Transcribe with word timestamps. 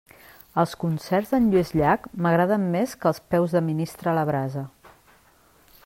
Els 0.61 0.71
concerts 0.83 1.33
d'en 1.33 1.49
Lluís 1.51 1.73
Llach 1.81 2.07
m'agraden 2.27 2.65
més 2.77 2.97
que 3.03 3.09
els 3.13 3.21
peus 3.35 3.55
de 3.59 3.63
ministre 3.69 4.13
a 4.15 4.19
la 4.21 4.27
brasa. 4.33 4.65